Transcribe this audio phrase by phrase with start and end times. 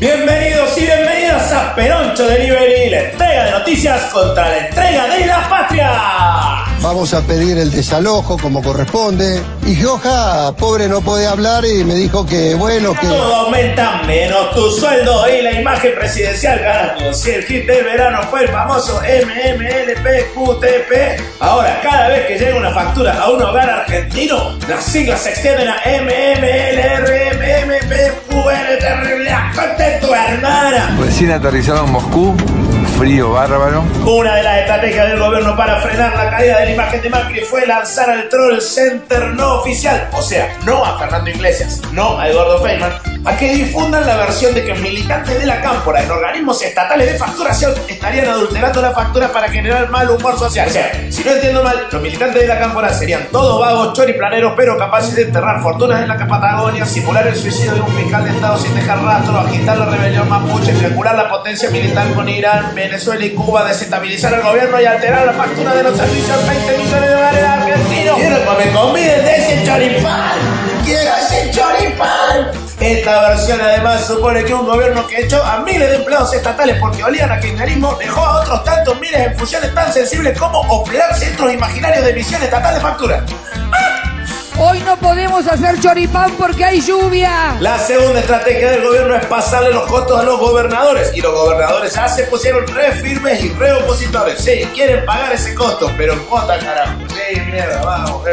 [0.00, 5.48] Bienvenidos y bienvenidas a Peroncho Delivery, la entrega de noticias contra la entrega de la
[5.48, 5.92] patria.
[6.82, 9.40] Vamos a pedir el desalojo como corresponde.
[9.64, 13.06] Y Joja, pobre, no puede hablar y me dijo que, bueno, que...
[13.06, 17.14] Todo aumenta menos tu sueldo y la imagen presidencial, carajo.
[17.14, 20.92] Si el hit del verano fue el famoso MMLPQTP,
[21.40, 25.68] ahora cada vez que llega una factura a un hogar argentino, las siglas se extienden
[25.68, 25.76] a
[30.00, 30.96] Tu hermana!
[30.98, 32.34] Recién aterrizado en Moscú,
[32.98, 33.84] frío bárbaro.
[34.06, 37.40] Una de las estrategias del gobierno para frenar la caída de la imagen de Macri
[37.40, 42.28] fue lanzar al Troll Center no oficial, o sea, no a Fernando Iglesias, no a
[42.28, 42.92] Eduardo Feynman,
[43.24, 47.18] a que difundan la versión de que militantes de la cámpora en organismos estatales de
[47.18, 50.68] facturación estarían adulterando la factura para generar mal humor social.
[50.68, 54.52] O sea, si no entiendo mal, los militantes de la cámpora serían todos vagos, choriplaneros,
[54.56, 58.30] pero capaces de enterrar fortunas en la Patagonia, simular el suicidio de un fiscal de
[58.30, 63.24] Estado sin dejar rastro, agitar la rebelión mapuche, triangular la potencia militar con Irán, Venezuela
[63.24, 67.14] y Cuba, desestabilizar el gobierno y alterar la factura de los servicios 20 millones de
[67.14, 68.16] dólares argentinos.
[68.16, 70.32] Quiero que me conviden de ese choripán.
[70.84, 72.63] Quiero ese choripán.
[72.84, 77.02] Esta versión además supone que un gobierno que echó a miles de empleados estatales porque
[77.02, 81.50] olían a kirchnerismo dejó a otros tantos miles en funciones tan sensibles como operar centros
[81.50, 83.24] imaginarios de emisión estatal de factura.
[84.58, 87.56] Hoy no podemos hacer choripán porque hay lluvia.
[87.58, 91.10] La segunda estrategia del gobierno es pasarle los costos a los gobernadores.
[91.14, 94.38] Y los gobernadores ya se pusieron re firmes y re opositores.
[94.40, 96.98] Sí, quieren pagar ese costo, pero en cuota carajo.
[97.08, 98.26] Sí, mierda, vamos.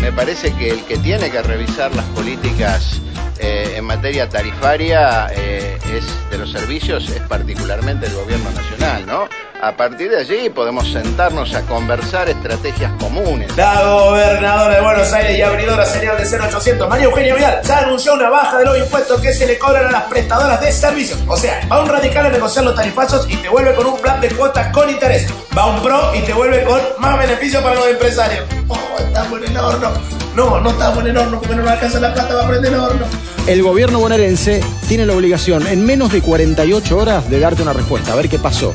[0.00, 3.00] Me parece que el que tiene que revisar las políticas
[3.40, 9.28] eh, en materia tarifaria eh, es de los servicios es particularmente el gobierno nacional, ¿no?
[9.62, 13.54] A partir de allí podemos sentarnos a conversar estrategias comunes.
[13.56, 18.14] La gobernadora de Buenos Aires y abridora serial de 0800, María Eugenia Vidal, ya anunció
[18.14, 21.18] una baja de los impuestos que se le cobran a las prestadoras de servicios.
[21.26, 24.20] O sea, va un radical a negociar los tarifazos y te vuelve con un plan
[24.20, 25.26] de cuotas con interés.
[25.56, 28.44] Va un pro y te vuelve con más beneficios para los empresarios.
[28.68, 30.19] Oh, estamos en el horno.
[30.36, 32.78] No, no estamos en el horno porque no nos alcanza la plata para prender el
[32.78, 33.06] horno.
[33.46, 38.12] El gobierno bonaerense tiene la obligación en menos de 48 horas de darte una respuesta,
[38.12, 38.72] a ver qué pasó.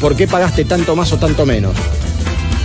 [0.00, 1.74] ¿Por qué pagaste tanto más o tanto menos?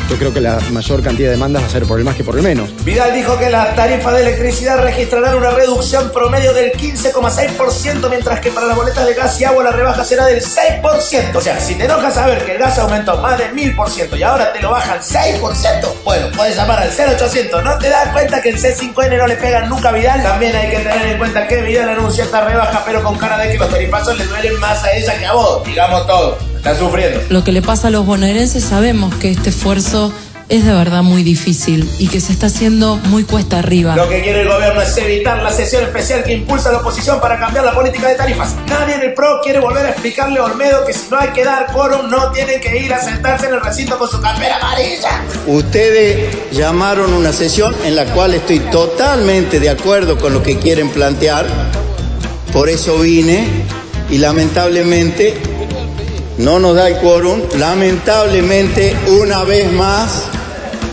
[0.09, 2.23] Yo creo que la mayor cantidad de demandas va a ser por el más que
[2.23, 2.73] por el menos.
[2.83, 8.49] Vidal dijo que las tarifas de electricidad registrarán una reducción promedio del 15,6%, mientras que
[8.49, 11.35] para las boletas de gas y agua la rebaja será del 6%.
[11.35, 14.51] O sea, si te enoja saber que el gas aumentó más del 1000% y ahora
[14.51, 15.41] te lo bajan 6%,
[16.03, 17.63] bueno, puedes llamar al 0800.
[17.63, 20.23] ¿No te das cuenta que el C5N no le pegan nunca a Vidal?
[20.23, 23.51] También hay que tener en cuenta que Vidal anunció esta rebaja, pero con cara de
[23.51, 25.63] que los tarifazos le duelen más a ella que a vos.
[25.63, 26.48] Digamos todo.
[26.59, 27.21] Está sufriendo.
[27.29, 30.13] Lo que le pasa a los bonaerenses sabemos que este esfuerzo
[30.49, 33.95] es de verdad muy difícil y que se está haciendo muy cuesta arriba.
[33.95, 37.39] Lo que quiere el gobierno es evitar la sesión especial que impulsa la oposición para
[37.39, 38.55] cambiar la política de tarifas.
[38.67, 41.45] Nadie en el PRO quiere volver a explicarle a Olmedo que si no hay que
[41.45, 45.23] dar quórum no tienen que ir a sentarse en el recinto con su campera amarilla.
[45.47, 50.89] Ustedes llamaron una sesión en la cual estoy totalmente de acuerdo con lo que quieren
[50.89, 51.45] plantear.
[52.51, 53.47] Por eso vine
[54.09, 55.48] y lamentablemente
[56.39, 57.41] no nos da el quórum.
[57.57, 60.23] Lamentablemente, una vez más,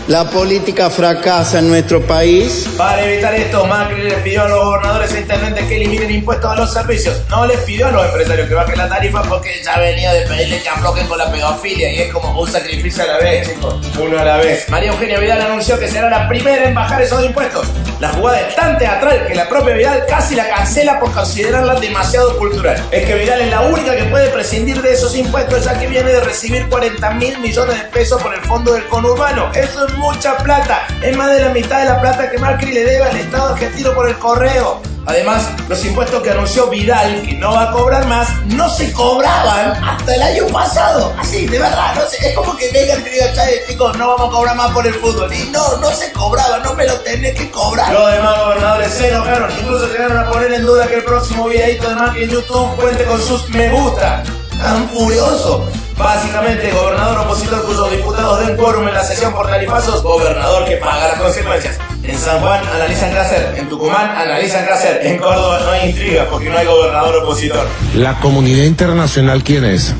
[0.07, 2.67] la política fracasa en nuestro país.
[2.77, 6.55] Para evitar esto, Macri les pidió a los gobernadores e intendentes que eliminen impuestos a
[6.55, 7.21] los servicios.
[7.29, 10.61] No les pidió a los empresarios que bajen la tarifa porque ya venía de pedirle
[10.61, 13.75] que aflojen con la pedofilia y es como un sacrificio a la vez, chicos.
[13.99, 14.69] Uno a la vez.
[14.69, 17.67] María Eugenia Vidal anunció que será la primera en bajar esos impuestos.
[17.99, 22.37] La jugada es tan teatral que la propia Vidal casi la cancela por considerarla demasiado
[22.37, 22.81] cultural.
[22.91, 26.11] Es que Vidal es la única que puede prescindir de esos impuestos ya que viene
[26.11, 29.51] de recibir 40 mil millones de pesos por el fondo del conurbano.
[29.53, 30.87] Eso es mucha plata.
[31.01, 33.93] Es más de la mitad de la plata que Macri le debe al Estado argentino
[33.93, 34.81] por el correo.
[35.07, 39.81] Además, los impuestos que anunció Vidal que no va a cobrar más, no se cobraban
[39.81, 41.13] hasta el año pasado.
[41.17, 44.31] Así, de verdad, no sé, es como que vengan digan, "Che, chicos, no vamos a
[44.37, 45.33] cobrar más por el fútbol.
[45.33, 47.93] Y no, no se cobraba, no me lo tenés que cobrar.
[47.93, 51.87] Los demás gobernadores se enojaron, incluso llegaron a poner en duda que el próximo videito
[51.87, 54.23] de Macri en YouTube cuente con sus me gusta.
[54.61, 60.65] Tan furioso Básicamente, gobernador opositor cuyos diputados den quórum en la sesión por tarifazos, gobernador
[60.65, 61.79] que paga las consecuencias.
[62.03, 66.49] En San Juan analizan qué en Tucumán analizan qué en Córdoba no hay intriga porque
[66.49, 67.67] no hay gobernador opositor.
[67.95, 69.93] La comunidad internacional, ¿quién es?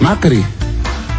[0.00, 0.44] Macri,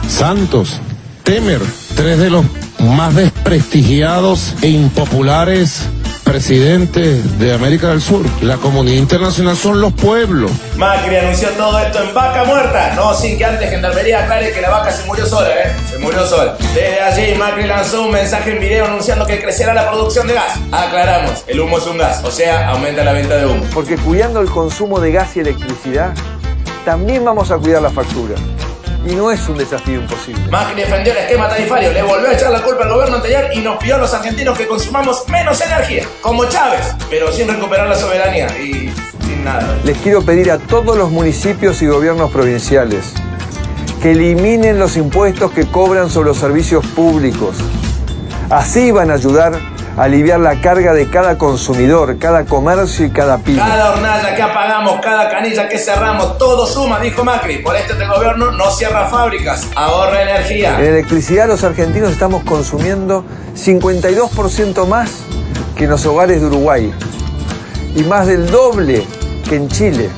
[0.07, 0.79] Santos,
[1.23, 1.61] Temer,
[1.95, 2.45] tres de los
[2.79, 5.89] más desprestigiados e impopulares
[6.25, 8.25] presidentes de América del Sur.
[8.41, 10.51] La comunidad internacional son los pueblos.
[10.75, 14.71] Macri anunció todo esto en vaca muerta, no sin que antes Gendarmería aclare que la
[14.71, 15.71] vaca se murió sola, ¿eh?
[15.89, 16.57] Se murió sola.
[16.73, 20.59] Desde allí Macri lanzó un mensaje en video anunciando que crecerá la producción de gas.
[20.71, 23.63] Aclaramos, el humo es un gas, o sea, aumenta la venta de humo.
[23.73, 26.13] Porque cuidando el consumo de gas y electricidad,
[26.83, 28.35] también vamos a cuidar la factura
[29.05, 30.41] y no es un desafío imposible.
[30.49, 33.59] Macri defendió el esquema tarifario, le volvió a echar la culpa al gobierno anterior y
[33.59, 37.95] nos pidió a los argentinos que consumamos menos energía, como Chávez, pero sin recuperar la
[37.95, 38.91] soberanía y
[39.25, 39.77] sin nada.
[39.83, 43.13] Les quiero pedir a todos los municipios y gobiernos provinciales
[44.01, 47.55] que eliminen los impuestos que cobran sobre los servicios públicos.
[48.49, 49.59] Así van a ayudar
[49.97, 53.57] aliviar la carga de cada consumidor, cada comercio y cada pyme.
[53.59, 57.59] Cada hornalla que apagamos, cada canilla que cerramos, todo suma, dijo Macri.
[57.59, 60.79] Por este gobierno no cierra fábricas, ahorra energía.
[60.79, 63.23] En electricidad los argentinos estamos consumiendo
[63.55, 65.11] 52% más
[65.75, 66.93] que en los hogares de Uruguay
[67.95, 69.05] y más del doble
[69.47, 70.09] que en Chile.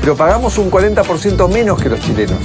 [0.00, 2.38] Pero pagamos un 40% menos que los chilenos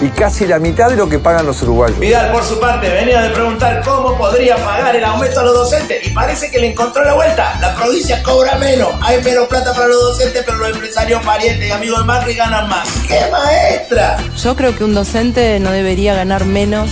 [0.00, 1.98] y casi la mitad de lo que pagan los uruguayos.
[1.98, 6.06] Vidal, por su parte, venía de preguntar cómo podría pagar el aumento a los docentes
[6.06, 7.58] y parece que le encontró la vuelta.
[7.60, 11.70] La provincia cobra menos, hay menos plata para los docentes, pero los empresarios, parientes y
[11.70, 12.88] amigos de Macri ganan más.
[13.06, 14.18] ¡Qué maestra!
[14.36, 16.90] Yo creo que un docente no debería ganar menos,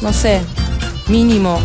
[0.00, 0.40] no sé,
[1.08, 1.58] mínimo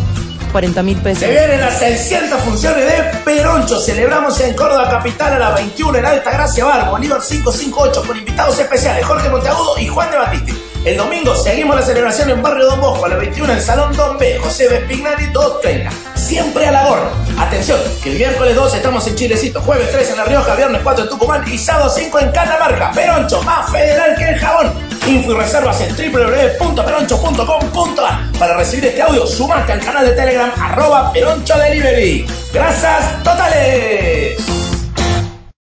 [0.56, 1.18] 40 mil pesos.
[1.18, 3.78] Se vienen las 600 funciones de Peroncho.
[3.78, 8.58] Celebramos en Córdoba Capital a las 21 en Alta Gracia Bar, Bolívar 558, con invitados
[8.58, 10.54] especiales Jorge Monteagudo y Juan de Batiste.
[10.86, 14.16] El domingo seguimos la celebración en Barrio Don Bosco a las 21 en Salón Don
[14.16, 15.90] B, José Vespignani 230.
[16.14, 17.10] Siempre a la gorra.
[17.38, 21.04] Atención, que el miércoles 2 estamos en Chilecito, jueves 3 en La Rioja, viernes 4
[21.04, 22.92] en Tucumán y sábado 5 en Catamarca.
[22.92, 24.85] Peroncho, más federal que el jabón.
[25.06, 28.32] Info y reservas en www.peroncho.com.ar.
[28.38, 32.24] Para recibir este audio, sumate al canal de Telegram arroba Peroncho Delivery.
[32.52, 34.55] Gracias totales.